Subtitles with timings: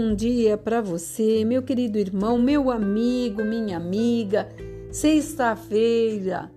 [0.00, 4.48] bom dia para você, meu querido irmão, meu amigo, minha amiga.
[4.90, 6.50] Sexta-feira,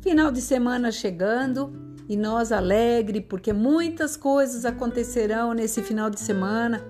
[0.00, 1.70] final de semana chegando
[2.08, 6.82] e nós alegre porque muitas coisas acontecerão nesse final de semana,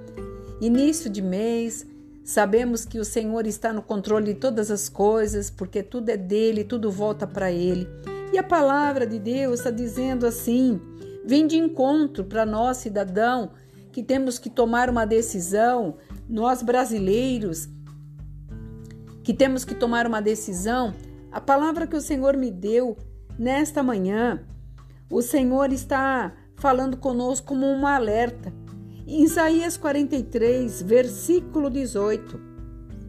[0.61, 1.85] início de mês.
[2.23, 6.62] Sabemos que o Senhor está no controle de todas as coisas, porque tudo é dele,
[6.62, 7.89] tudo volta para ele.
[8.33, 10.80] E a palavra de Deus está dizendo assim:
[11.25, 13.50] vem de encontro para nós, cidadão
[13.98, 15.96] que temos que tomar uma decisão,
[16.29, 17.68] nós brasileiros,
[19.24, 20.94] que temos que tomar uma decisão,
[21.32, 22.96] a palavra que o Senhor me deu
[23.36, 24.46] nesta manhã,
[25.11, 28.52] o Senhor está falando conosco como um alerta.
[29.04, 32.41] Em Isaías 43, versículo 18,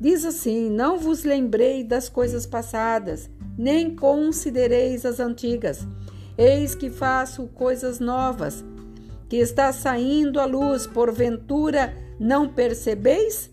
[0.02, 5.88] diz assim: Não vos lembrei das coisas passadas, nem considereis as antigas.
[6.36, 8.66] Eis que faço coisas novas
[9.30, 13.52] que está saindo à luz, porventura não percebeis?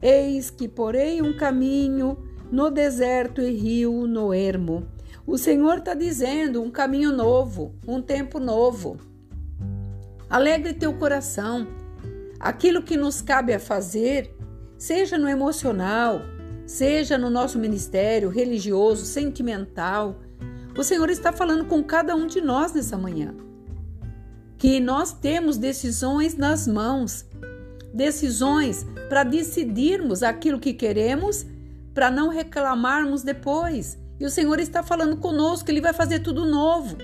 [0.00, 2.16] Eis que porei um caminho
[2.50, 4.86] no deserto e rio no ermo.
[5.26, 8.96] O Senhor está dizendo um caminho novo, um tempo novo.
[10.30, 11.66] Alegre teu coração.
[12.38, 14.34] Aquilo que nos cabe a fazer,
[14.78, 16.20] seja no emocional,
[16.64, 20.16] seja no nosso ministério religioso, sentimental,
[20.78, 23.34] o Senhor está falando com cada um de nós nessa manhã
[24.60, 27.24] que nós temos decisões nas mãos,
[27.94, 31.46] decisões para decidirmos aquilo que queremos,
[31.94, 33.98] para não reclamarmos depois.
[34.20, 36.98] E o Senhor está falando conosco, Ele vai fazer tudo novo,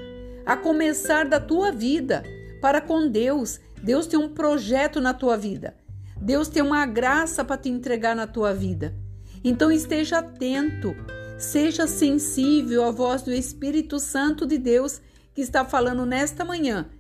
[0.45, 2.23] a começar da tua vida
[2.61, 3.59] para com Deus.
[3.83, 5.75] Deus tem um projeto na tua vida.
[6.21, 8.95] Deus tem uma graça para te entregar na tua vida.
[9.43, 10.95] Então esteja atento,
[11.39, 15.01] seja sensível à voz do Espírito Santo de Deus
[15.33, 16.91] que está falando nesta manhã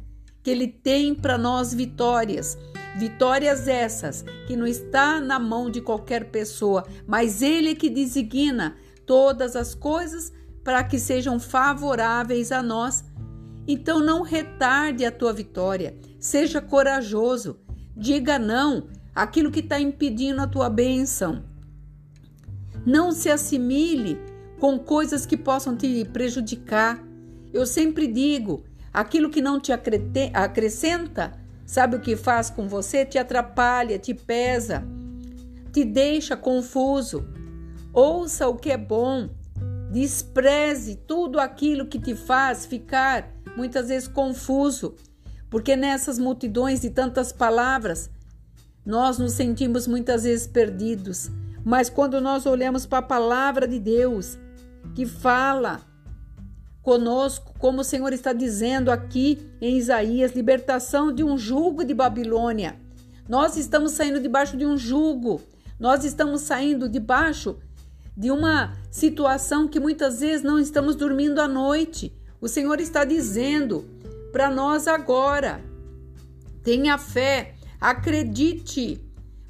[0.46, 2.56] que Ele tem para nós vitórias.
[2.96, 9.56] Vitórias essas que não está na mão de qualquer pessoa, mas Ele que designa todas
[9.56, 13.04] as coisas para que sejam favoráveis a nós.
[13.66, 17.58] Então não retarde a tua vitória, seja corajoso,
[17.96, 18.86] diga não
[19.16, 21.42] àquilo que está impedindo a tua bênção.
[22.86, 24.16] Não se assimile
[24.60, 27.04] com coisas que possam te prejudicar.
[27.52, 28.62] Eu sempre digo,
[28.96, 31.34] Aquilo que não te acrescenta,
[31.66, 33.04] sabe o que faz com você?
[33.04, 34.82] Te atrapalha, te pesa,
[35.70, 37.28] te deixa confuso.
[37.92, 39.28] Ouça o que é bom,
[39.92, 44.94] despreze tudo aquilo que te faz ficar muitas vezes confuso,
[45.50, 48.08] porque nessas multidões de tantas palavras,
[48.82, 51.30] nós nos sentimos muitas vezes perdidos.
[51.62, 54.38] Mas quando nós olhamos para a palavra de Deus,
[54.94, 55.82] que fala
[56.86, 62.76] conosco, como o Senhor está dizendo aqui em Isaías, libertação de um jugo de Babilônia.
[63.28, 65.42] Nós estamos saindo debaixo de um jugo,
[65.80, 67.56] nós estamos saindo debaixo
[68.16, 72.16] de uma situação que muitas vezes não estamos dormindo à noite.
[72.40, 73.84] O Senhor está dizendo
[74.30, 75.60] para nós agora:
[76.62, 79.04] tenha fé, acredite,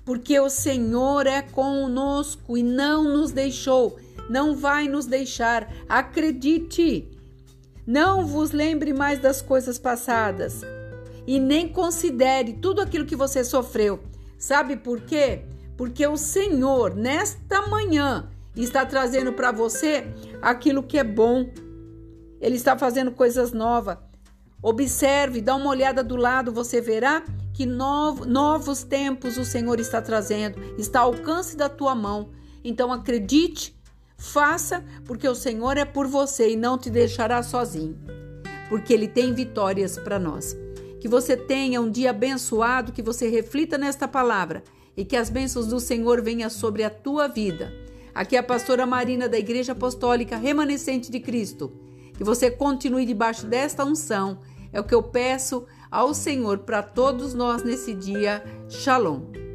[0.06, 3.98] porque o Senhor é conosco e não nos deixou,
[4.30, 5.70] não vai nos deixar.
[5.86, 7.14] Acredite.
[7.86, 10.62] Não vos lembre mais das coisas passadas
[11.26, 14.00] e nem considere tudo aquilo que você sofreu.
[14.36, 15.44] Sabe por quê?
[15.76, 20.06] Porque o Senhor, nesta manhã, está trazendo para você
[20.42, 21.48] aquilo que é bom.
[22.40, 23.98] Ele está fazendo coisas novas.
[24.62, 27.22] Observe, dá uma olhada do lado, você verá
[27.52, 32.30] que novo, novos tempos o Senhor está trazendo, está ao alcance da tua mão.
[32.64, 33.75] Então acredite
[34.16, 37.98] Faça, porque o Senhor é por você e não te deixará sozinho,
[38.68, 40.56] porque Ele tem vitórias para nós.
[41.00, 44.64] Que você tenha um dia abençoado, que você reflita nesta palavra
[44.96, 47.72] e que as bênçãos do Senhor venham sobre a tua vida.
[48.14, 51.70] Aqui é a pastora Marina da Igreja Apostólica Remanescente de Cristo.
[52.14, 54.38] Que você continue debaixo desta unção.
[54.72, 58.42] É o que eu peço ao Senhor para todos nós nesse dia.
[58.70, 59.45] Shalom.